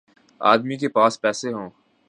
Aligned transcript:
آدمی 0.41 0.77
کے 0.77 0.87
پاس 0.87 1.21
پیسے 1.21 1.51
ہوں۔ 1.53 1.69